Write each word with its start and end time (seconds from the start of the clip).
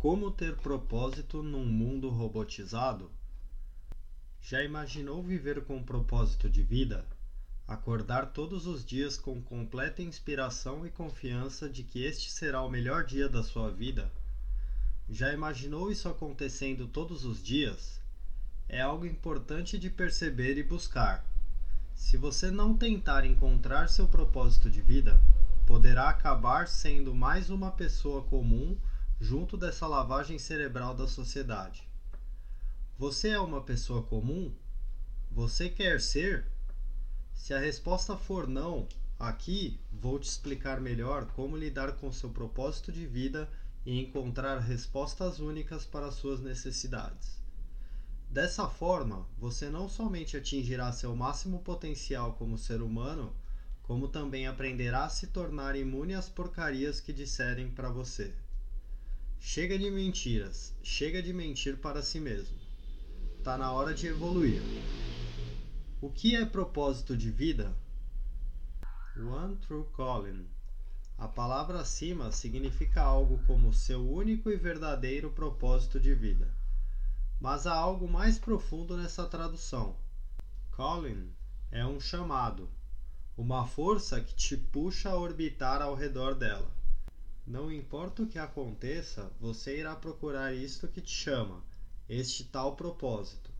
Como 0.00 0.30
ter 0.30 0.56
propósito 0.56 1.42
num 1.42 1.66
mundo 1.66 2.08
robotizado? 2.08 3.10
Já 4.40 4.64
imaginou 4.64 5.22
viver 5.22 5.62
com 5.66 5.76
um 5.76 5.82
propósito 5.82 6.48
de 6.48 6.62
vida? 6.62 7.04
Acordar 7.68 8.32
todos 8.32 8.66
os 8.66 8.82
dias 8.82 9.18
com 9.18 9.42
completa 9.42 10.00
inspiração 10.00 10.86
e 10.86 10.90
confiança 10.90 11.68
de 11.68 11.82
que 11.82 12.02
este 12.02 12.30
será 12.30 12.62
o 12.62 12.70
melhor 12.70 13.04
dia 13.04 13.28
da 13.28 13.42
sua 13.42 13.70
vida? 13.70 14.10
Já 15.06 15.34
imaginou 15.34 15.92
isso 15.92 16.08
acontecendo 16.08 16.86
todos 16.86 17.26
os 17.26 17.42
dias? 17.42 18.00
É 18.70 18.80
algo 18.80 19.04
importante 19.04 19.78
de 19.78 19.90
perceber 19.90 20.56
e 20.56 20.62
buscar. 20.62 21.26
Se 21.94 22.16
você 22.16 22.50
não 22.50 22.74
tentar 22.74 23.26
encontrar 23.26 23.90
seu 23.90 24.08
propósito 24.08 24.70
de 24.70 24.80
vida, 24.80 25.20
poderá 25.66 26.08
acabar 26.08 26.68
sendo 26.68 27.14
mais 27.14 27.50
uma 27.50 27.70
pessoa 27.70 28.22
comum 28.22 28.78
junto 29.20 29.54
dessa 29.54 29.86
lavagem 29.86 30.38
cerebral 30.38 30.94
da 30.94 31.06
sociedade. 31.06 31.86
Você 32.96 33.28
é 33.28 33.38
uma 33.38 33.60
pessoa 33.60 34.02
comum? 34.02 34.50
Você 35.30 35.68
quer 35.68 36.00
ser? 36.00 36.46
Se 37.34 37.52
a 37.52 37.58
resposta 37.58 38.16
for 38.16 38.48
não, 38.48 38.88
aqui 39.18 39.78
vou 39.92 40.18
te 40.18 40.24
explicar 40.24 40.80
melhor 40.80 41.26
como 41.32 41.54
lidar 41.54 41.92
com 41.92 42.10
seu 42.10 42.30
propósito 42.30 42.90
de 42.90 43.06
vida 43.06 43.46
e 43.84 44.00
encontrar 44.00 44.58
respostas 44.58 45.38
únicas 45.38 45.84
para 45.84 46.10
suas 46.10 46.40
necessidades. 46.40 47.38
Dessa 48.30 48.68
forma, 48.68 49.26
você 49.36 49.68
não 49.68 49.86
somente 49.86 50.36
atingirá 50.36 50.92
seu 50.92 51.14
máximo 51.14 51.58
potencial 51.60 52.34
como 52.34 52.56
ser 52.56 52.80
humano, 52.80 53.34
como 53.82 54.08
também 54.08 54.46
aprenderá 54.46 55.04
a 55.04 55.10
se 55.10 55.26
tornar 55.26 55.76
imune 55.76 56.14
às 56.14 56.28
porcarias 56.28 57.00
que 57.00 57.12
disserem 57.12 57.70
para 57.70 57.90
você. 57.90 58.32
Chega 59.42 59.78
de 59.78 59.90
mentiras, 59.90 60.76
chega 60.82 61.22
de 61.22 61.32
mentir 61.32 61.78
para 61.78 62.02
si 62.02 62.20
mesmo. 62.20 62.56
Tá 63.42 63.56
na 63.56 63.72
hora 63.72 63.94
de 63.94 64.06
evoluir. 64.06 64.60
O 65.98 66.10
que 66.10 66.36
é 66.36 66.44
propósito 66.44 67.16
de 67.16 67.30
vida? 67.30 67.74
One 69.16 69.56
True 69.56 69.86
Calling. 69.96 70.46
A 71.16 71.26
palavra 71.26 71.80
acima 71.80 72.30
significa 72.30 73.00
algo 73.00 73.42
como 73.46 73.72
seu 73.72 74.06
único 74.12 74.50
e 74.50 74.56
verdadeiro 74.56 75.30
propósito 75.30 75.98
de 75.98 76.14
vida. 76.14 76.54
Mas 77.40 77.66
há 77.66 77.74
algo 77.74 78.06
mais 78.06 78.38
profundo 78.38 78.94
nessa 78.94 79.26
tradução. 79.26 79.96
Calling 80.70 81.32
é 81.70 81.84
um 81.84 81.98
chamado, 81.98 82.68
uma 83.38 83.66
força 83.66 84.20
que 84.20 84.34
te 84.34 84.54
puxa 84.54 85.08
a 85.08 85.16
orbitar 85.16 85.80
ao 85.80 85.94
redor 85.94 86.34
dela. 86.34 86.79
Não 87.46 87.72
importa 87.72 88.22
o 88.22 88.26
que 88.26 88.38
aconteça, 88.38 89.30
você 89.40 89.78
irá 89.78 89.96
procurar 89.96 90.54
isto 90.54 90.86
que 90.86 91.00
te 91.00 91.10
chama, 91.10 91.62
este 92.08 92.44
tal 92.44 92.76
propósito. 92.76 93.50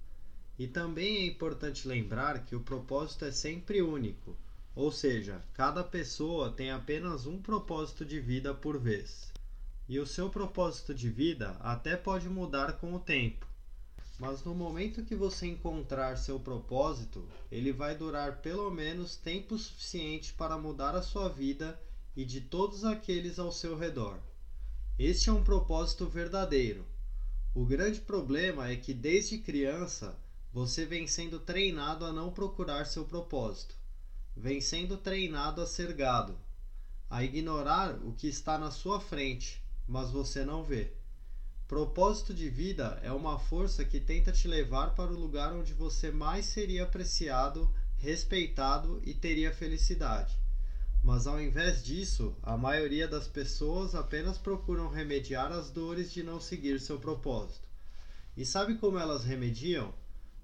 E 0.59 0.67
também 0.69 1.17
é 1.17 1.27
importante 1.27 1.89
lembrar 1.89 2.45
que 2.45 2.55
o 2.55 2.61
propósito 2.61 3.25
é 3.25 3.33
sempre 3.33 3.81
único, 3.83 4.37
ou 4.75 4.93
seja, 4.93 5.43
cada 5.55 5.83
pessoa 5.83 6.53
tem 6.53 6.71
apenas 6.71 7.27
um 7.27 7.41
propósito 7.41 8.05
de 8.05 8.21
vida 8.21 8.55
por 8.55 8.79
vez. 8.79 9.33
E 9.89 9.99
o 9.99 10.07
seu 10.07 10.31
propósito 10.31 10.95
de 10.95 11.09
vida 11.09 11.57
até 11.61 11.97
pode 11.97 12.29
mudar 12.29 12.75
com 12.75 12.95
o 12.95 13.01
tempo, 13.01 13.47
mas 14.21 14.45
no 14.45 14.55
momento 14.55 15.03
que 15.03 15.17
você 15.17 15.47
encontrar 15.47 16.19
seu 16.19 16.39
propósito, 16.39 17.27
ele 17.51 17.73
vai 17.73 17.97
durar 17.97 18.43
pelo 18.43 18.71
menos 18.71 19.17
tempo 19.17 19.57
suficiente 19.57 20.35
para 20.35 20.59
mudar 20.59 20.95
a 20.95 21.01
sua 21.01 21.29
vida 21.31 21.81
e 22.17 22.25
de 22.25 22.41
todos 22.41 22.85
aqueles 22.85 23.39
ao 23.39 23.53
seu 23.53 23.77
redor. 23.77 24.19
Este 24.99 25.31
é 25.31 25.33
um 25.33 25.43
propósito 25.43 26.07
verdadeiro. 26.07 26.85
O 27.55 27.65
grande 27.65 28.01
problema 28.01 28.69
é 28.69 28.77
que 28.77 28.93
desde 28.93 29.39
criança 29.39 30.19
você 30.53 30.85
vem 30.85 31.07
sendo 31.07 31.39
treinado 31.39 32.05
a 32.05 32.13
não 32.13 32.33
procurar 32.33 32.85
seu 32.87 33.05
propósito, 33.05 33.75
vem 34.37 34.61
sendo 34.61 34.97
treinado 34.97 35.61
a 35.61 35.67
ser 35.67 35.93
gado, 35.93 36.37
a 37.09 37.23
ignorar 37.23 37.95
o 38.05 38.13
que 38.13 38.29
está 38.29 38.59
na 38.59 38.71
sua 38.71 39.01
frente, 39.01 39.63
mas 39.87 40.11
você 40.11 40.45
não 40.45 40.63
vê. 40.65 40.93
Propósito 41.67 42.35
de 42.35 42.49
vida 42.49 42.99
é 43.03 43.13
uma 43.13 43.39
força 43.39 43.85
que 43.85 44.01
tenta 44.01 44.33
te 44.33 44.49
levar 44.49 44.95
para 44.95 45.13
o 45.13 45.19
lugar 45.19 45.53
onde 45.53 45.73
você 45.73 46.11
mais 46.11 46.47
seria 46.47 46.83
apreciado, 46.83 47.73
respeitado 47.97 49.01
e 49.05 49.15
teria 49.15 49.53
felicidade. 49.53 50.40
Mas 51.03 51.27
ao 51.27 51.41
invés 51.41 51.83
disso, 51.83 52.37
a 52.43 52.57
maioria 52.57 53.09
das 53.09 53.27
pessoas 53.27 53.95
apenas 53.95 54.37
procuram 54.37 54.89
remediar 54.89 55.51
as 55.51 55.71
dores 55.71 56.13
de 56.13 56.23
não 56.23 56.39
seguir 56.39 56.79
seu 56.79 56.99
propósito. 56.99 57.67
E 58.37 58.45
sabe 58.45 58.77
como 58.77 58.99
elas 58.99 59.25
remediam? 59.25 59.95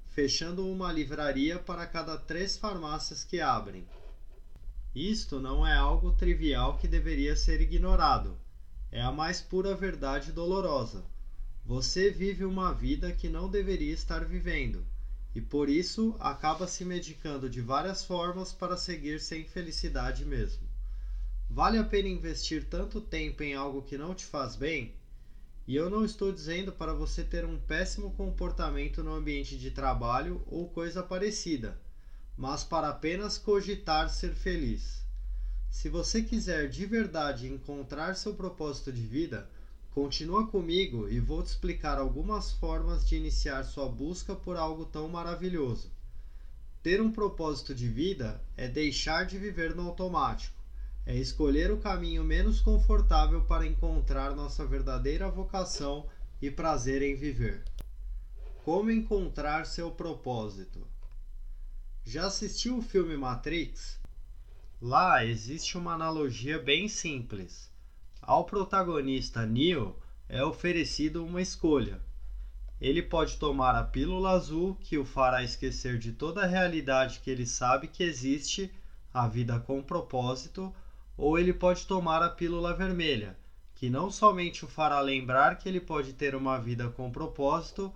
Fechando 0.08 0.66
uma 0.66 0.90
livraria 0.90 1.58
para 1.58 1.86
cada 1.86 2.16
três 2.16 2.56
farmácias 2.56 3.22
que 3.22 3.38
abrem. 3.38 3.86
Isto 4.94 5.38
não 5.38 5.66
é 5.66 5.74
algo 5.74 6.12
trivial 6.12 6.78
que 6.78 6.88
deveria 6.88 7.36
ser 7.36 7.60
ignorado. 7.60 8.38
É 8.90 9.02
a 9.02 9.12
mais 9.12 9.42
pura 9.42 9.74
verdade 9.74 10.32
dolorosa. 10.32 11.04
Você 11.66 12.10
vive 12.10 12.46
uma 12.46 12.72
vida 12.72 13.12
que 13.12 13.28
não 13.28 13.50
deveria 13.50 13.92
estar 13.92 14.24
vivendo 14.24 14.86
e 15.36 15.40
por 15.42 15.68
isso 15.68 16.16
acaba 16.18 16.66
se 16.66 16.82
medicando 16.82 17.50
de 17.50 17.60
várias 17.60 18.02
formas 18.02 18.54
para 18.54 18.74
seguir 18.74 19.20
sem 19.20 19.44
felicidade 19.44 20.24
mesmo. 20.24 20.66
Vale 21.50 21.76
a 21.76 21.84
pena 21.84 22.08
investir 22.08 22.64
tanto 22.64 23.02
tempo 23.02 23.42
em 23.42 23.52
algo 23.52 23.82
que 23.82 23.98
não 23.98 24.14
te 24.14 24.24
faz 24.24 24.56
bem? 24.56 24.94
E 25.68 25.76
eu 25.76 25.90
não 25.90 26.06
estou 26.06 26.32
dizendo 26.32 26.72
para 26.72 26.94
você 26.94 27.22
ter 27.22 27.44
um 27.44 27.58
péssimo 27.58 28.12
comportamento 28.12 29.04
no 29.04 29.12
ambiente 29.12 29.58
de 29.58 29.70
trabalho 29.70 30.42
ou 30.46 30.70
coisa 30.70 31.02
parecida, 31.02 31.78
mas 32.34 32.64
para 32.64 32.88
apenas 32.88 33.36
cogitar 33.36 34.08
ser 34.08 34.34
feliz. 34.34 35.04
Se 35.68 35.90
você 35.90 36.22
quiser 36.22 36.66
de 36.66 36.86
verdade 36.86 37.46
encontrar 37.46 38.16
seu 38.16 38.32
propósito 38.32 38.90
de 38.90 39.02
vida, 39.02 39.46
Continua 39.96 40.46
comigo 40.46 41.08
e 41.08 41.18
vou 41.18 41.42
te 41.42 41.46
explicar 41.46 41.96
algumas 41.96 42.52
formas 42.52 43.08
de 43.08 43.16
iniciar 43.16 43.64
sua 43.64 43.88
busca 43.88 44.36
por 44.36 44.54
algo 44.54 44.84
tão 44.84 45.08
maravilhoso. 45.08 45.90
Ter 46.82 47.00
um 47.00 47.10
propósito 47.10 47.74
de 47.74 47.88
vida 47.88 48.44
é 48.58 48.68
deixar 48.68 49.24
de 49.24 49.38
viver 49.38 49.74
no 49.74 49.88
automático, 49.88 50.54
é 51.06 51.16
escolher 51.16 51.72
o 51.72 51.78
caminho 51.78 52.22
menos 52.22 52.60
confortável 52.60 53.46
para 53.46 53.66
encontrar 53.66 54.36
nossa 54.36 54.66
verdadeira 54.66 55.30
vocação 55.30 56.06
e 56.42 56.50
prazer 56.50 57.00
em 57.00 57.16
viver. 57.16 57.64
Como 58.66 58.90
encontrar 58.90 59.64
seu 59.64 59.90
propósito? 59.90 60.86
Já 62.04 62.26
assistiu 62.26 62.76
o 62.76 62.82
filme 62.82 63.16
Matrix? 63.16 63.98
Lá 64.78 65.24
existe 65.24 65.78
uma 65.78 65.94
analogia 65.94 66.58
bem 66.58 66.86
simples. 66.86 67.74
Ao 68.26 68.42
protagonista 68.42 69.46
Neo 69.46 69.94
é 70.28 70.42
oferecido 70.42 71.24
uma 71.24 71.40
escolha. 71.40 72.00
Ele 72.80 73.00
pode 73.00 73.36
tomar 73.36 73.76
a 73.76 73.84
pílula 73.84 74.30
azul, 74.30 74.74
que 74.80 74.98
o 74.98 75.04
fará 75.04 75.44
esquecer 75.44 75.96
de 75.96 76.10
toda 76.10 76.42
a 76.42 76.46
realidade 76.46 77.20
que 77.20 77.30
ele 77.30 77.46
sabe 77.46 77.86
que 77.86 78.02
existe, 78.02 78.74
a 79.14 79.28
vida 79.28 79.60
com 79.60 79.80
propósito, 79.80 80.74
ou 81.16 81.38
ele 81.38 81.52
pode 81.52 81.86
tomar 81.86 82.20
a 82.20 82.28
pílula 82.28 82.74
vermelha, 82.74 83.38
que 83.76 83.88
não 83.88 84.10
somente 84.10 84.64
o 84.64 84.68
fará 84.68 85.00
lembrar 85.00 85.56
que 85.56 85.68
ele 85.68 85.80
pode 85.80 86.12
ter 86.12 86.34
uma 86.34 86.58
vida 86.58 86.88
com 86.88 87.08
propósito, 87.12 87.94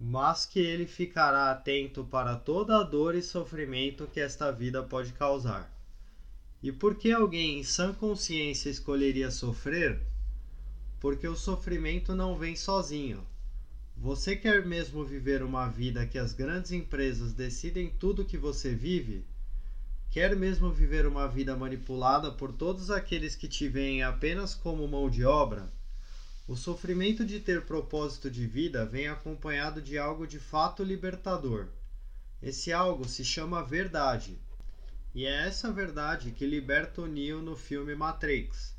mas 0.00 0.44
que 0.44 0.58
ele 0.58 0.84
ficará 0.84 1.48
atento 1.52 2.02
para 2.04 2.34
toda 2.34 2.80
a 2.80 2.82
dor 2.82 3.14
e 3.14 3.22
sofrimento 3.22 4.08
que 4.08 4.18
esta 4.18 4.50
vida 4.50 4.82
pode 4.82 5.12
causar. 5.12 5.71
E 6.62 6.70
por 6.70 6.94
que 6.94 7.10
alguém 7.10 7.58
em 7.58 7.64
sã 7.64 7.92
consciência 7.92 8.70
escolheria 8.70 9.32
sofrer? 9.32 10.00
Porque 11.00 11.26
o 11.26 11.34
sofrimento 11.34 12.14
não 12.14 12.38
vem 12.38 12.54
sozinho. 12.54 13.26
Você 13.96 14.36
quer 14.36 14.64
mesmo 14.64 15.04
viver 15.04 15.42
uma 15.42 15.68
vida 15.68 16.06
que 16.06 16.18
as 16.18 16.32
grandes 16.32 16.70
empresas 16.70 17.32
decidem 17.32 17.90
tudo 17.90 18.24
que 18.24 18.38
você 18.38 18.74
vive? 18.74 19.26
Quer 20.08 20.36
mesmo 20.36 20.70
viver 20.70 21.04
uma 21.04 21.26
vida 21.26 21.56
manipulada 21.56 22.30
por 22.30 22.52
todos 22.52 22.90
aqueles 22.90 23.34
que 23.34 23.48
te 23.48 23.66
veem 23.66 24.04
apenas 24.04 24.54
como 24.54 24.86
mão 24.86 25.10
de 25.10 25.24
obra? 25.24 25.72
O 26.46 26.54
sofrimento 26.54 27.24
de 27.24 27.40
ter 27.40 27.62
propósito 27.62 28.30
de 28.30 28.46
vida 28.46 28.84
vem 28.84 29.08
acompanhado 29.08 29.80
de 29.82 29.98
algo 29.98 30.26
de 30.26 30.38
fato 30.38 30.84
libertador. 30.84 31.68
Esse 32.40 32.72
algo 32.72 33.08
se 33.08 33.24
chama 33.24 33.64
verdade. 33.64 34.38
E 35.14 35.26
é 35.26 35.46
essa 35.46 35.70
verdade 35.70 36.32
que 36.32 36.46
liberta 36.46 37.02
o 37.02 37.06
Neo 37.06 37.42
no 37.42 37.54
filme 37.56 37.94
Matrix. 37.94 38.74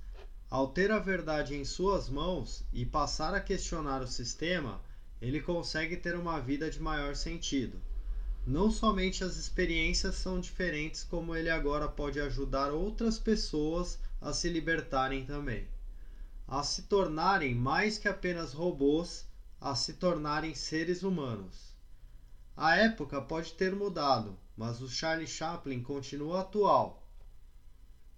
Ao 0.50 0.68
ter 0.68 0.92
a 0.92 1.00
verdade 1.00 1.56
em 1.56 1.64
suas 1.64 2.10
mãos 2.10 2.64
e 2.74 2.86
passar 2.86 3.34
a 3.36 3.40
questionar 3.42 4.02
o 4.02 4.08
sistema, 4.08 4.82
ele 5.22 5.42
consegue 5.42 5.96
ter 5.96 6.16
uma 6.16 6.40
vida 6.40 6.70
de 6.70 6.80
maior 6.82 7.16
sentido. 7.16 7.80
Não 8.46 8.72
somente 8.72 9.24
as 9.24 9.38
experiências 9.38 10.16
são 10.16 10.40
diferentes, 10.40 11.04
como 11.04 11.36
ele 11.36 11.50
agora 11.50 11.88
pode 11.88 12.20
ajudar 12.20 12.72
outras 12.72 13.20
pessoas 13.20 14.00
a 14.20 14.34
se 14.34 14.50
libertarem 14.50 15.26
também. 15.26 15.68
a 16.48 16.64
se 16.64 16.84
tornarem 16.84 17.56
mais 17.56 17.98
que 17.98 18.08
apenas 18.08 18.54
robôs, 18.54 19.26
a 19.60 19.76
se 19.76 19.94
tornarem 19.94 20.54
seres 20.56 21.04
humanos. 21.04 21.73
A 22.56 22.76
época 22.76 23.20
pode 23.20 23.54
ter 23.54 23.76
mudado, 23.76 24.38
mas 24.56 24.80
o 24.80 24.88
Charlie 24.88 25.26
Chaplin 25.26 25.82
continua 25.82 26.42
atual. 26.42 27.04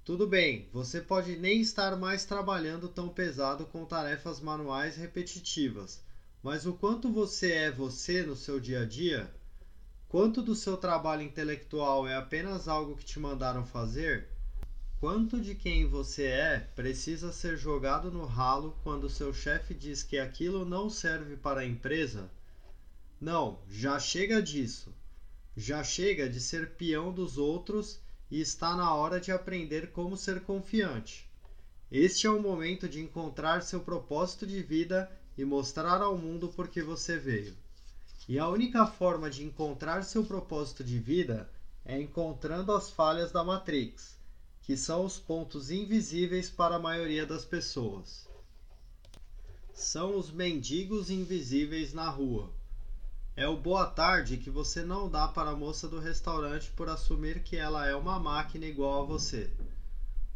Tudo 0.03 0.27
bem, 0.27 0.67
você 0.73 0.99
pode 0.99 1.37
nem 1.37 1.61
estar 1.61 1.95
mais 1.95 2.25
trabalhando 2.25 2.89
tão 2.89 3.07
pesado 3.07 3.65
com 3.65 3.85
tarefas 3.85 4.41
manuais 4.41 4.97
repetitivas, 4.97 6.03
mas 6.43 6.65
o 6.65 6.73
quanto 6.73 7.09
você 7.09 7.51
é 7.53 7.71
você 7.71 8.23
no 8.23 8.35
seu 8.35 8.59
dia 8.59 8.81
a 8.81 8.85
dia, 8.85 9.33
quanto 10.09 10.43
do 10.43 10.53
seu 10.53 10.75
trabalho 10.75 11.21
intelectual 11.21 12.05
é 12.05 12.15
apenas 12.15 12.67
algo 12.67 12.97
que 12.97 13.05
te 13.05 13.19
mandaram 13.19 13.65
fazer, 13.65 14.27
quanto 14.99 15.39
de 15.39 15.55
quem 15.55 15.87
você 15.87 16.25
é 16.25 16.59
precisa 16.75 17.31
ser 17.31 17.57
jogado 17.57 18.11
no 18.11 18.25
ralo 18.25 18.77
quando 18.83 19.09
seu 19.09 19.33
chefe 19.33 19.73
diz 19.73 20.03
que 20.03 20.19
aquilo 20.19 20.65
não 20.65 20.89
serve 20.89 21.37
para 21.37 21.61
a 21.61 21.65
empresa? 21.65 22.29
Não, 23.19 23.59
já 23.69 23.97
chega 23.97 24.41
disso. 24.41 24.93
Já 25.55 25.83
chega 25.83 26.29
de 26.29 26.41
ser 26.41 26.71
peão 26.71 27.13
dos 27.13 27.37
outros 27.37 27.99
e 28.29 28.41
está 28.41 28.75
na 28.75 28.93
hora 28.93 29.21
de 29.21 29.31
aprender 29.31 29.91
como 29.91 30.17
ser 30.17 30.41
confiante. 30.41 31.29
Este 31.89 32.27
é 32.27 32.29
o 32.29 32.41
momento 32.41 32.89
de 32.89 32.99
encontrar 32.99 33.63
seu 33.63 33.79
propósito 33.79 34.45
de 34.45 34.61
vida 34.61 35.09
e 35.37 35.45
mostrar 35.45 36.01
ao 36.01 36.17
mundo 36.17 36.49
por 36.49 36.67
que 36.67 36.81
você 36.81 37.17
veio. 37.17 37.55
E 38.27 38.37
a 38.37 38.49
única 38.49 38.85
forma 38.85 39.29
de 39.29 39.43
encontrar 39.43 40.03
seu 40.03 40.25
propósito 40.25 40.83
de 40.83 40.99
vida 40.99 41.49
é 41.85 41.99
encontrando 42.01 42.73
as 42.73 42.89
falhas 42.89 43.31
da 43.31 43.45
Matrix, 43.45 44.17
que 44.61 44.75
são 44.75 45.05
os 45.05 45.17
pontos 45.17 45.71
invisíveis 45.71 46.49
para 46.49 46.75
a 46.75 46.79
maioria 46.79 47.25
das 47.25 47.45
pessoas. 47.45 48.27
São 49.73 50.17
os 50.17 50.31
mendigos 50.31 51.09
invisíveis 51.09 51.93
na 51.93 52.09
rua 52.09 52.51
é 53.37 53.45
o 53.45 53.57
boa 53.57 53.85
tarde 53.85 54.37
que 54.37 54.49
você 54.49 54.81
não 54.81 55.09
dá 55.09 55.27
para 55.27 55.49
a 55.49 55.55
moça 55.55 55.89
do 55.89 55.99
restaurante 55.99 56.71
por 56.71 56.87
assumir 56.87 57.43
que 57.43 57.57
ela 57.57 57.85
é 57.85 57.93
uma 57.93 58.17
máquina 58.17 58.65
igual 58.65 59.03
a 59.03 59.05
você. 59.05 59.51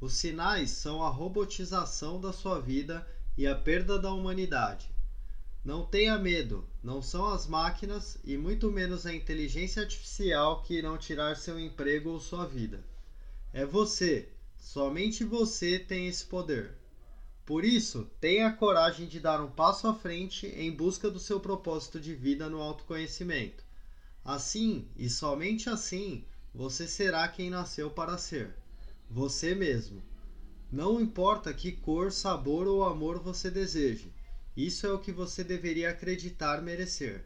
Os 0.01 0.13
sinais 0.13 0.71
são 0.71 1.01
a 1.01 1.09
robotização 1.09 2.19
da 2.19 2.33
sua 2.33 2.59
vida 2.59 3.07
e 3.37 3.47
a 3.47 3.55
perda 3.55 3.97
da 3.97 4.11
humanidade. 4.11 4.89
Não 5.63 5.85
tenha 5.85 6.17
medo, 6.17 6.67
não 6.83 7.01
são 7.01 7.25
as 7.25 7.47
máquinas 7.47 8.17
e 8.21 8.37
muito 8.37 8.69
menos 8.69 9.05
a 9.05 9.13
inteligência 9.13 9.81
artificial 9.81 10.61
que 10.61 10.73
irão 10.73 10.97
tirar 10.97 11.37
seu 11.37 11.57
emprego 11.57 12.09
ou 12.09 12.19
sua 12.19 12.45
vida. 12.45 12.83
É 13.53 13.65
você, 13.65 14.27
somente 14.57 15.23
você 15.23 15.79
tem 15.79 16.07
esse 16.07 16.25
poder. 16.25 16.78
Por 17.49 17.65
isso, 17.65 18.07
tenha 18.21 18.45
a 18.45 18.53
coragem 18.53 19.07
de 19.07 19.19
dar 19.19 19.41
um 19.41 19.49
passo 19.49 19.87
à 19.87 19.93
frente 19.95 20.45
em 20.45 20.71
busca 20.71 21.09
do 21.09 21.17
seu 21.17 21.39
propósito 21.39 21.99
de 21.99 22.13
vida 22.13 22.47
no 22.47 22.61
autoconhecimento. 22.61 23.63
Assim, 24.23 24.87
e 24.95 25.09
somente 25.09 25.67
assim, 25.67 26.23
você 26.53 26.87
será 26.87 27.27
quem 27.27 27.49
nasceu 27.49 27.89
para 27.89 28.19
ser. 28.19 28.53
Você 29.09 29.55
mesmo. 29.55 29.99
Não 30.71 31.01
importa 31.01 31.51
que 31.51 31.71
cor, 31.71 32.11
sabor 32.11 32.67
ou 32.67 32.83
amor 32.83 33.17
você 33.17 33.49
deseje. 33.49 34.13
Isso 34.55 34.85
é 34.85 34.91
o 34.91 34.99
que 34.99 35.11
você 35.11 35.43
deveria 35.43 35.89
acreditar 35.89 36.61
merecer. 36.61 37.25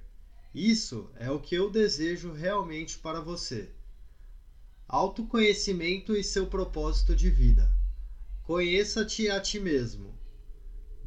Isso 0.56 1.12
é 1.18 1.30
o 1.30 1.42
que 1.42 1.54
eu 1.54 1.70
desejo 1.70 2.32
realmente 2.32 2.98
para 2.98 3.20
você. 3.20 3.70
Autoconhecimento 4.88 6.16
e 6.16 6.24
seu 6.24 6.48
propósito 6.48 7.14
de 7.14 7.30
vida. 7.30 7.83
Conheça-te 8.46 9.30
a 9.30 9.40
ti 9.40 9.58
mesmo. 9.58 10.14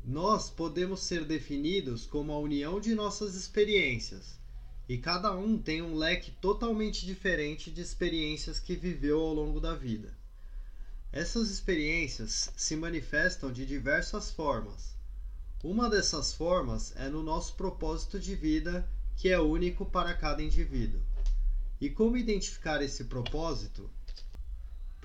Nós 0.03 0.49
podemos 0.49 1.01
ser 1.01 1.23
definidos 1.27 2.07
como 2.07 2.33
a 2.33 2.39
união 2.39 2.81
de 2.81 2.95
nossas 2.95 3.35
experiências, 3.35 4.41
e 4.89 4.97
cada 4.97 5.37
um 5.37 5.59
tem 5.59 5.83
um 5.83 5.97
leque 5.97 6.31
totalmente 6.31 7.05
diferente 7.05 7.71
de 7.71 7.83
experiências 7.83 8.59
que 8.59 8.75
viveu 8.75 9.21
ao 9.21 9.35
longo 9.35 9.61
da 9.61 9.75
vida. 9.75 10.17
Essas 11.13 11.51
experiências 11.51 12.51
se 12.57 12.75
manifestam 12.75 13.53
de 13.53 13.67
diversas 13.67 14.31
formas. 14.31 14.97
Uma 15.63 15.91
dessas 15.91 16.33
formas 16.33 16.95
é 16.97 17.11
no 17.11 17.23
nosso 17.23 17.55
propósito 17.55 18.19
de 18.19 18.35
vida, 18.35 18.89
que 19.15 19.29
é 19.29 19.39
único 19.39 19.85
para 19.85 20.15
cada 20.15 20.43
indivíduo. 20.43 21.03
E 21.79 21.91
como 21.91 22.17
identificar 22.17 22.81
esse 22.81 23.05
propósito? 23.05 23.91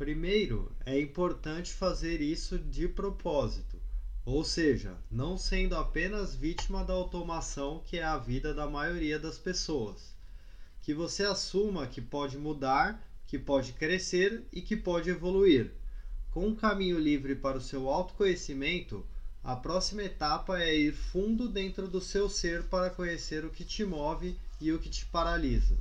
Primeiro, 0.02 0.76
é 0.84 1.00
importante 1.00 1.72
fazer 1.72 2.22
isso 2.22 2.58
de 2.58 2.88
propósito, 2.88 3.80
ou 4.26 4.44
seja, 4.44 4.98
não 5.12 5.38
sendo 5.38 5.76
apenas 5.76 6.34
vítima 6.34 6.84
da 6.84 6.92
automação 6.92 7.84
que 7.86 8.00
é 8.00 8.04
a 8.04 8.18
vida 8.18 8.52
da 8.52 8.68
maioria 8.68 9.20
das 9.20 9.38
pessoas. 9.38 10.16
Que 10.82 10.92
você 10.92 11.24
assuma 11.24 11.86
que 11.86 12.02
pode 12.02 12.36
mudar, 12.36 13.08
que 13.28 13.38
pode 13.38 13.74
crescer 13.74 14.44
e 14.52 14.60
que 14.60 14.76
pode 14.76 15.12
evoluir. 15.12 15.72
Com 16.32 16.48
um 16.48 16.56
caminho 16.56 16.98
livre 16.98 17.36
para 17.36 17.60
o 17.60 17.62
seu 17.62 17.88
autoconhecimento, 17.88 19.06
a 19.44 19.56
próxima 19.56 20.02
etapa 20.02 20.60
é 20.60 20.74
ir 20.74 20.94
fundo 20.94 21.48
dentro 21.48 21.88
do 21.88 22.02
seu 22.02 22.28
ser 22.28 22.64
para 22.64 22.90
conhecer 22.90 23.46
o 23.46 23.52
que 23.52 23.64
te 23.64 23.86
move 23.86 24.36
e 24.60 24.72
o 24.72 24.80
que 24.80 24.90
te 24.90 25.06
paralisa. 25.06 25.78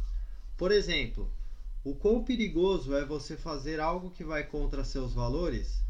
Por 0.59 0.71
exemplo, 0.71 1.33
o 1.83 1.95
quão 1.95 2.23
perigoso 2.23 2.95
é 2.95 3.07
você 3.07 3.39
fazer 3.39 3.81
algo 3.81 4.11
que 4.11 4.23
vai 4.23 4.45
contra 4.45 4.85
seus 4.85 5.15
valores? 5.15 5.83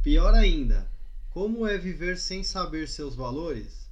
Pior 0.00 0.32
ainda, 0.32 0.88
como 1.30 1.66
é 1.66 1.76
viver 1.76 2.16
sem 2.18 2.44
saber 2.44 2.86
seus 2.86 3.16
valores? 3.16 3.90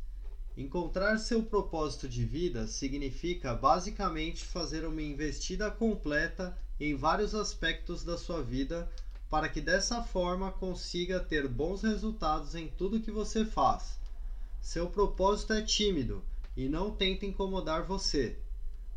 Encontrar 0.57 1.19
seu 1.19 1.43
propósito 1.43 2.09
de 2.09 2.25
vida 2.25 2.69
significa 2.69 3.55
basicamente 3.55 4.45
fazer 4.45 4.85
uma 4.85 5.03
investida 5.03 5.69
completa 5.69 6.57
em 6.79 6.95
vários 6.95 7.35
aspectos 7.35 8.05
da 8.05 8.17
sua 8.17 8.41
vida 8.41 8.89
para 9.29 9.49
que 9.49 9.61
dessa 9.61 10.01
forma 10.01 10.53
consiga 10.53 11.19
ter 11.19 11.49
bons 11.49 11.83
resultados 11.83 12.55
em 12.55 12.69
tudo 12.69 13.01
que 13.01 13.11
você 13.11 13.45
faz. 13.45 13.99
Seu 14.61 14.89
propósito 14.89 15.55
é 15.55 15.63
tímido 15.63 16.23
e 16.57 16.69
não 16.69 16.93
tenta 16.93 17.27
incomodar 17.27 17.83
você. 17.83 18.37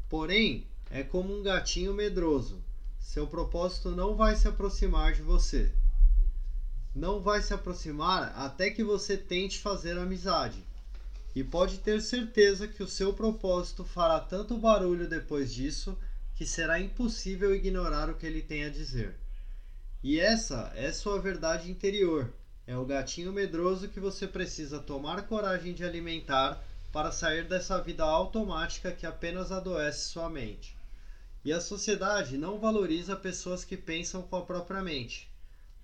Porém, 0.08 0.68
é 0.90 1.04
como 1.04 1.36
um 1.36 1.44
gatinho 1.44 1.94
medroso. 1.94 2.64
Seu 3.00 3.28
propósito 3.28 3.92
não 3.92 4.16
vai 4.16 4.36
se 4.36 4.48
aproximar 4.48 5.14
de 5.14 5.22
você. 5.22 5.72
Não 6.94 7.20
vai 7.20 7.42
se 7.42 7.54
aproximar 7.54 8.34
até 8.36 8.70
que 8.70 8.84
você 8.84 9.18
tente 9.18 9.60
fazer 9.60 9.98
amizade. 9.98 10.64
E 11.36 11.44
pode 11.44 11.80
ter 11.80 12.02
certeza 12.02 12.68
que 12.68 12.82
o 12.82 12.88
seu 12.88 13.14
propósito 13.14 13.84
fará 13.84 14.20
tanto 14.20 14.58
barulho 14.58 15.08
depois 15.08 15.54
disso 15.54 15.98
que 16.36 16.46
será 16.46 16.80
impossível 16.80 17.56
ignorar 17.56 18.10
o 18.10 18.16
que 18.16 18.26
ele 18.26 18.42
tem 18.42 18.66
a 18.66 18.70
dizer. 18.70 19.16
E 20.04 20.20
essa 20.20 20.72
é 20.76 20.92
sua 20.92 21.20
verdade 21.20 21.72
interior. 21.72 22.32
É 22.68 22.78
o 22.78 22.86
gatinho 22.86 23.32
medroso 23.32 23.90
que 23.90 24.00
você 24.00 24.28
precisa 24.28 24.80
tomar 24.80 25.28
coragem 25.28 25.74
de 25.74 25.84
alimentar 25.84 26.64
para 26.96 27.12
sair 27.12 27.44
dessa 27.44 27.82
vida 27.82 28.06
automática 28.06 28.90
que 28.90 29.06
apenas 29.06 29.52
adoece 29.52 30.12
sua 30.12 30.30
mente. 30.30 30.78
E 31.44 31.52
a 31.52 31.60
sociedade 31.60 32.38
não 32.38 32.58
valoriza 32.58 33.18
pessoas 33.18 33.66
que 33.66 33.76
pensam 33.76 34.22
com 34.22 34.38
a 34.38 34.46
própria 34.46 34.82
mente. 34.82 35.30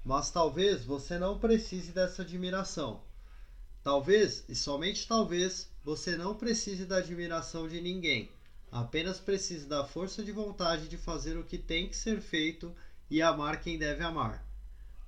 Mas 0.06 0.32
talvez 0.32 0.86
você 0.86 1.20
não 1.20 1.38
precise 1.38 1.92
dessa 1.92 2.22
admiração. 2.22 3.02
Talvez, 3.84 4.46
e 4.48 4.56
somente 4.56 5.06
talvez, 5.06 5.70
você 5.84 6.16
não 6.16 6.34
precise 6.34 6.86
da 6.86 7.00
admiração 7.00 7.68
de 7.68 7.82
ninguém. 7.82 8.32
Apenas 8.72 9.20
precise 9.20 9.66
da 9.66 9.84
força 9.84 10.24
de 10.24 10.32
vontade 10.32 10.88
de 10.88 10.98
fazer 10.98 11.38
o 11.38 11.44
que 11.44 11.58
tem 11.58 11.90
que 11.90 11.98
ser 11.98 12.22
feito 12.22 12.74
e 13.10 13.22
amar 13.22 13.60
quem 13.60 13.78
deve 13.78 14.02
amar. 14.02 14.48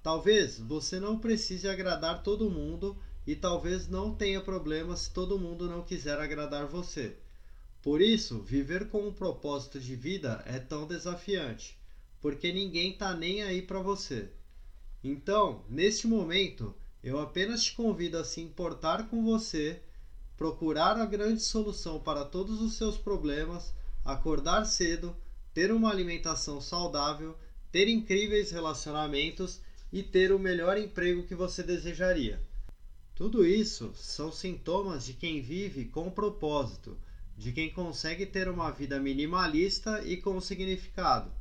Talvez 0.04 0.60
você 0.60 1.00
não 1.00 1.18
precise 1.18 1.66
agradar 1.70 2.24
todo 2.24 2.52
mundo 2.52 3.02
e 3.26 3.36
talvez 3.36 3.88
não 3.88 4.14
tenha 4.14 4.42
problema 4.42 4.96
se 4.96 5.12
todo 5.12 5.40
mundo 5.40 5.70
não 5.70 5.82
quiser 5.82 6.20
agradar 6.20 6.68
você. 6.68 7.16
Por 7.82 8.02
isso, 8.02 8.42
viver 8.42 8.90
com 8.90 9.08
um 9.08 9.14
propósito 9.14 9.80
de 9.80 9.96
vida 9.96 10.44
é 10.46 10.60
tão 10.60 10.88
desafiante, 10.88 11.78
porque 12.22 12.52
ninguém 12.52 12.92
está 12.92 13.14
nem 13.14 13.44
aí 13.44 13.62
para 13.62 13.80
você. 13.80 14.30
Então, 15.04 15.66
neste 15.68 16.08
momento, 16.08 16.74
eu 17.04 17.20
apenas 17.20 17.64
te 17.64 17.76
convido 17.76 18.18
a 18.18 18.24
se 18.24 18.40
importar 18.40 19.10
com 19.10 19.24
você, 19.24 19.82
procurar 20.38 20.98
a 20.98 21.06
grande 21.06 21.42
solução 21.42 22.00
para 22.00 22.24
todos 22.24 22.62
os 22.62 22.76
seus 22.76 22.98
problemas, 22.98 23.74
acordar 24.06 24.66
cedo, 24.66 25.16
ter 25.54 25.72
uma 25.72 25.90
alimentação 25.90 26.62
saudável, 26.62 27.38
ter 27.72 27.88
incríveis 27.90 28.52
relacionamentos 28.52 29.62
e 29.92 30.02
ter 30.02 30.32
o 30.32 30.40
melhor 30.40 30.78
emprego 30.78 31.24
que 31.24 31.36
você 31.36 31.62
desejaria. 31.62 32.42
Tudo 33.16 33.46
isso 33.46 33.92
são 33.96 34.32
sintomas 34.32 35.06
de 35.06 35.14
quem 35.14 35.42
vive 35.42 35.86
com 35.86 36.10
propósito 36.10 36.98
de 37.38 37.52
quem 37.52 37.70
consegue 37.72 38.26
ter 38.26 38.48
uma 38.48 38.72
vida 38.72 39.00
minimalista 39.00 40.04
e 40.06 40.18
com 40.18 40.40
significado. 40.40 41.32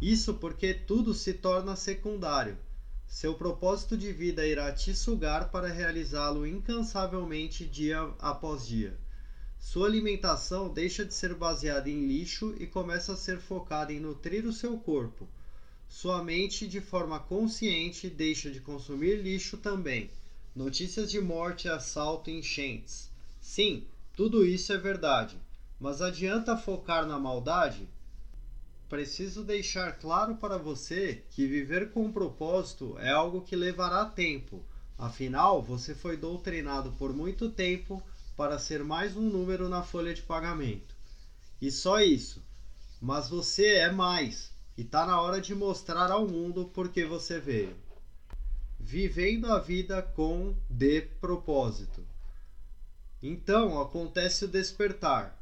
Isso 0.00 0.34
porque 0.34 0.72
tudo 0.72 1.12
se 1.12 1.34
torna 1.34 1.76
secundário. 1.76 2.56
seu 3.06 3.34
propósito 3.34 3.96
de 3.96 4.12
vida 4.12 4.46
irá 4.46 4.70
te 4.70 4.94
sugar 4.94 5.50
para 5.50 5.72
realizá-lo 5.72 6.46
incansavelmente 6.46 7.66
dia 7.66 8.00
após 8.18 8.66
dia. 8.66 8.98
Sua 9.58 9.86
alimentação 9.86 10.72
deixa 10.72 11.04
de 11.04 11.14
ser 11.14 11.34
baseada 11.34 11.88
em 11.88 12.06
lixo 12.06 12.54
e 12.58 12.66
começa 12.66 13.14
a 13.14 13.16
ser 13.16 13.38
focada 13.38 13.92
em 13.92 13.98
nutrir 13.98 14.46
o 14.46 14.52
seu 14.52 14.78
corpo. 14.78 15.26
Sua 15.88 16.22
mente, 16.22 16.68
de 16.68 16.80
forma 16.80 17.18
consciente, 17.18 18.10
deixa 18.10 18.50
de 18.50 18.60
consumir 18.60 19.16
lixo 19.16 19.56
também. 19.56 20.10
Notícias 20.58 21.08
de 21.08 21.20
morte, 21.20 21.68
assalto 21.68 22.30
e 22.30 22.36
enchentes. 22.36 23.08
Sim, 23.40 23.86
tudo 24.16 24.44
isso 24.44 24.72
é 24.72 24.76
verdade. 24.76 25.40
Mas 25.78 26.02
adianta 26.02 26.56
focar 26.56 27.06
na 27.06 27.16
maldade? 27.16 27.88
preciso 28.88 29.44
deixar 29.44 29.92
claro 30.00 30.34
para 30.34 30.58
você 30.58 31.22
que 31.30 31.46
viver 31.46 31.92
com 31.92 32.06
um 32.06 32.12
propósito 32.12 32.98
é 32.98 33.08
algo 33.08 33.42
que 33.42 33.54
levará 33.54 34.04
tempo. 34.04 34.64
Afinal, 34.98 35.62
você 35.62 35.94
foi 35.94 36.16
doutrinado 36.16 36.90
por 36.98 37.12
muito 37.12 37.48
tempo 37.48 38.02
para 38.36 38.58
ser 38.58 38.82
mais 38.82 39.16
um 39.16 39.30
número 39.30 39.68
na 39.68 39.84
folha 39.84 40.12
de 40.12 40.22
pagamento. 40.22 40.92
E 41.62 41.70
só 41.70 42.00
isso. 42.00 42.42
Mas 43.00 43.28
você 43.28 43.74
é 43.74 43.92
mais 43.92 44.50
e 44.76 44.82
está 44.82 45.06
na 45.06 45.20
hora 45.20 45.40
de 45.40 45.54
mostrar 45.54 46.10
ao 46.10 46.26
mundo 46.26 46.64
por 46.74 46.88
que 46.88 47.04
você 47.04 47.38
veio. 47.38 47.76
Vivendo 48.90 49.52
a 49.52 49.58
vida 49.58 50.00
com 50.00 50.56
de 50.66 51.02
propósito. 51.20 52.02
Então 53.22 53.78
acontece 53.78 54.46
o 54.46 54.48
despertar 54.48 55.38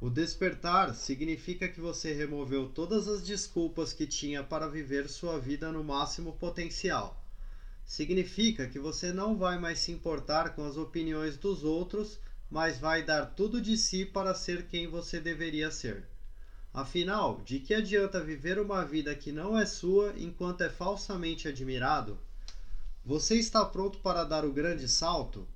o 0.00 0.08
despertar 0.08 0.94
significa 0.94 1.68
que 1.68 1.82
você 1.82 2.14
removeu 2.14 2.70
todas 2.70 3.06
as 3.06 3.20
desculpas 3.20 3.92
que 3.92 4.06
tinha 4.06 4.42
para 4.42 4.66
viver 4.66 5.06
sua 5.06 5.38
vida 5.38 5.70
no 5.70 5.84
máximo 5.84 6.32
potencial. 6.32 7.22
Significa 7.84 8.66
que 8.66 8.78
você 8.78 9.12
não 9.12 9.36
vai 9.36 9.58
mais 9.58 9.80
se 9.80 9.92
importar 9.92 10.54
com 10.54 10.64
as 10.64 10.78
opiniões 10.78 11.36
dos 11.36 11.64
outros, 11.64 12.18
mas 12.50 12.78
vai 12.78 13.02
dar 13.02 13.26
tudo 13.26 13.60
de 13.60 13.76
si 13.76 14.06
para 14.06 14.34
ser 14.34 14.66
quem 14.66 14.88
você 14.88 15.20
deveria 15.20 15.70
ser. 15.70 16.08
Afinal, 16.72 17.42
de 17.42 17.60
que 17.60 17.74
adianta 17.74 18.18
viver 18.18 18.58
uma 18.58 18.82
vida 18.82 19.14
que 19.14 19.30
não 19.30 19.58
é 19.58 19.66
sua 19.66 20.14
enquanto 20.16 20.62
é 20.62 20.70
falsamente 20.70 21.46
admirado? 21.46 22.18
Você 23.08 23.36
está 23.36 23.64
pronto 23.64 24.00
para 24.00 24.22
dar 24.22 24.44
o 24.44 24.52
grande 24.52 24.86
salto? 24.86 25.48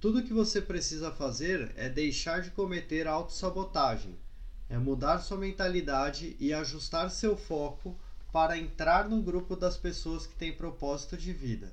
Tudo 0.00 0.22
que 0.22 0.32
você 0.32 0.62
precisa 0.62 1.12
fazer 1.12 1.74
é 1.76 1.90
deixar 1.90 2.40
de 2.40 2.52
cometer 2.52 3.06
autossabotagem, 3.06 4.18
é 4.66 4.78
mudar 4.78 5.18
sua 5.18 5.36
mentalidade 5.36 6.34
e 6.40 6.54
ajustar 6.54 7.10
seu 7.10 7.36
foco 7.36 7.94
para 8.32 8.56
entrar 8.56 9.10
no 9.10 9.20
grupo 9.20 9.54
das 9.54 9.76
pessoas 9.76 10.26
que 10.26 10.34
têm 10.34 10.56
propósito 10.56 11.18
de 11.18 11.34
vida. 11.34 11.70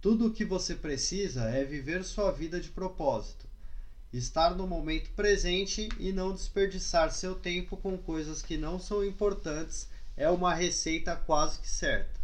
Tudo 0.00 0.28
o 0.28 0.32
que 0.32 0.46
você 0.46 0.74
precisa 0.74 1.50
é 1.50 1.62
viver 1.62 2.02
sua 2.02 2.30
vida 2.30 2.58
de 2.58 2.70
propósito, 2.70 3.46
estar 4.14 4.56
no 4.56 4.66
momento 4.66 5.10
presente 5.10 5.90
e 5.98 6.10
não 6.10 6.32
desperdiçar 6.32 7.12
seu 7.12 7.34
tempo 7.34 7.76
com 7.76 7.98
coisas 7.98 8.40
que 8.40 8.56
não 8.56 8.78
são 8.78 9.04
importantes 9.04 9.90
é 10.16 10.30
uma 10.30 10.54
receita 10.54 11.14
quase 11.14 11.60
que 11.60 11.68
certa. 11.68 12.21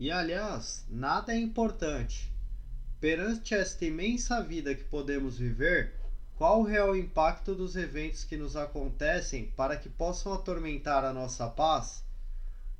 E 0.00 0.12
aliás, 0.12 0.86
nada 0.88 1.32
é 1.32 1.36
importante. 1.36 2.32
Perante 3.00 3.52
esta 3.52 3.84
imensa 3.84 4.40
vida 4.40 4.72
que 4.72 4.84
podemos 4.84 5.38
viver, 5.38 5.92
qual 6.36 6.60
o 6.60 6.64
real 6.64 6.94
impacto 6.94 7.52
dos 7.52 7.74
eventos 7.74 8.22
que 8.22 8.36
nos 8.36 8.54
acontecem 8.54 9.46
para 9.56 9.76
que 9.76 9.88
possam 9.88 10.32
atormentar 10.32 11.04
a 11.04 11.12
nossa 11.12 11.48
paz? 11.48 12.04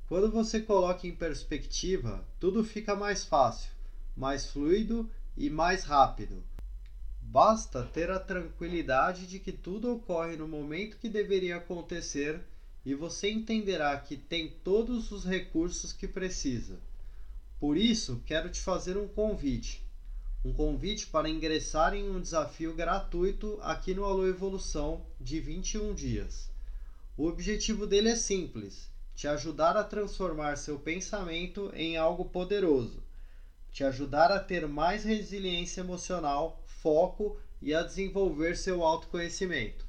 Quando 0.07 0.31
você 0.31 0.61
coloca 0.61 1.05
em 1.05 1.11
perspectiva, 1.13 2.25
tudo 2.39 2.63
fica 2.63 2.95
mais 2.95 3.25
fácil, 3.25 3.69
mais 4.15 4.45
fluido 4.47 5.09
e 5.35 5.49
mais 5.49 5.83
rápido. 5.83 6.41
Basta 7.21 7.83
ter 7.83 8.09
a 8.09 8.19
tranquilidade 8.19 9.27
de 9.27 9.39
que 9.39 9.51
tudo 9.51 9.93
ocorre 9.93 10.37
no 10.37 10.47
momento 10.47 10.97
que 10.97 11.09
deveria 11.09 11.57
acontecer 11.57 12.41
e 12.85 12.95
você 12.95 13.29
entenderá 13.29 13.99
que 13.99 14.15
tem 14.15 14.49
todos 14.63 15.11
os 15.11 15.25
recursos 15.25 15.91
que 15.91 16.07
precisa. 16.07 16.79
Por 17.59 17.77
isso, 17.77 18.23
quero 18.25 18.49
te 18.49 18.61
fazer 18.61 18.97
um 18.97 19.07
convite 19.07 19.87
um 20.43 20.53
convite 20.53 21.07
para 21.07 21.29
ingressar 21.29 21.93
em 21.93 22.09
um 22.09 22.21
desafio 22.21 22.73
gratuito 22.73 23.59
aqui 23.61 23.93
no 23.93 24.05
Alô 24.05 24.25
Evolução 24.25 25.05
de 25.19 25.37
21 25.37 25.93
dias. 25.93 26.49
O 27.17 27.25
objetivo 27.27 27.85
dele 27.85 28.07
é 28.07 28.15
simples: 28.15 28.89
te 29.13 29.27
ajudar 29.27 29.75
a 29.75 29.83
transformar 29.83 30.57
seu 30.57 30.79
pensamento 30.79 31.69
em 31.75 31.97
algo 31.97 32.23
poderoso, 32.23 33.03
te 33.69 33.83
ajudar 33.83 34.31
a 34.31 34.39
ter 34.39 34.65
mais 34.65 35.03
resiliência 35.03 35.81
emocional, 35.81 36.63
foco 36.65 37.37
e 37.61 37.73
a 37.73 37.83
desenvolver 37.83 38.55
seu 38.55 38.81
autoconhecimento. 38.81 39.85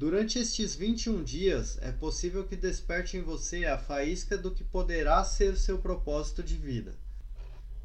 Durante 0.00 0.38
estes 0.38 0.74
21 0.74 1.22
dias, 1.22 1.76
é 1.82 1.92
possível 1.92 2.44
que 2.44 2.56
desperte 2.56 3.18
em 3.18 3.20
você 3.20 3.66
a 3.66 3.76
faísca 3.76 4.34
do 4.34 4.50
que 4.50 4.64
poderá 4.64 5.22
ser 5.24 5.58
seu 5.58 5.76
propósito 5.76 6.42
de 6.42 6.56
vida. 6.56 6.94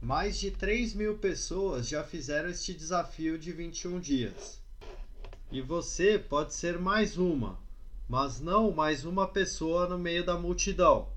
Mais 0.01 0.39
de 0.39 0.49
3 0.49 0.93
mil 0.93 1.17
pessoas 1.17 1.89
já 1.89 2.05
fizeram 2.05 2.47
este 2.47 2.73
desafio 2.73 3.37
de 3.37 3.51
21 3.51 3.99
dias. 3.99 4.61
E 5.51 5.59
você 5.59 6.17
pode 6.17 6.53
ser 6.53 6.79
mais 6.79 7.17
uma, 7.17 7.59
mas 8.07 8.39
não 8.39 8.71
mais 8.71 9.03
uma 9.03 9.27
pessoa 9.27 9.85
no 9.85 9.99
meio 9.99 10.25
da 10.25 10.37
multidão, 10.37 11.09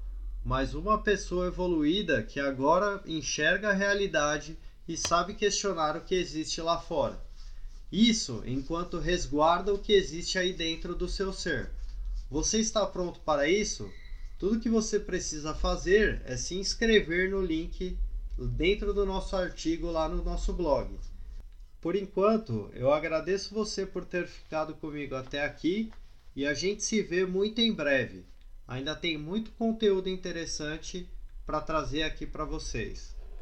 mas 0.45 0.75
uma 0.75 1.01
pessoa 1.01 1.47
evoluída 1.47 2.25
que 2.25 2.41
agora 2.41 3.01
enxerga 3.07 3.69
a 3.69 3.73
realidade 3.73 4.59
e 4.89 4.97
sabe 4.97 5.35
questionar 5.35 5.97
o 5.97 6.01
que 6.01 6.17
existe 6.17 6.61
lá 6.61 6.77
fora. 6.77 7.28
Isso 7.91 8.43
enquanto 8.45 8.99
resguarda 8.99 9.73
o 9.73 9.79
que 9.79 9.93
existe 9.93 10.39
aí 10.39 10.53
dentro 10.53 10.95
do 10.95 11.09
seu 11.09 11.33
ser. 11.33 11.71
Você 12.31 12.59
está 12.59 12.87
pronto 12.87 13.21
para 13.21 13.49
isso? 13.49 13.91
Tudo 14.39 14.61
que 14.61 14.69
você 14.69 15.01
precisa 15.01 15.55
fazer 15.55 16.23
é 16.27 16.37
se 16.37 16.55
inscrever 16.55 17.31
no 17.31 17.41
link 17.41 17.97
dentro 18.39 18.93
do 18.93 19.07
nosso 19.07 19.35
artigo 19.35 19.91
lá 19.91 20.09
no 20.09 20.23
nosso 20.23 20.53
blog. 20.53 20.99
Por 21.81 21.97
enquanto, 21.97 22.71
eu 22.75 22.93
agradeço 22.93 23.55
você 23.55 23.87
por 23.87 24.05
ter 24.05 24.27
ficado 24.27 24.75
comigo 24.75 25.15
até 25.15 25.45
aqui 25.45 25.91
e 26.37 26.47
a 26.47 26.53
gente 26.53 26.83
se 26.85 27.03
vê 27.03 27.25
muito 27.25 27.61
em 27.61 27.73
breve. 27.73 28.25
Ainda 28.67 28.95
tem 28.95 29.17
muito 29.17 29.51
conteúdo 29.53 30.09
interessante 30.09 31.09
para 31.47 31.61
trazer 31.61 32.03
aqui 32.03 32.27
para 32.27 32.45
vocês. 32.45 33.18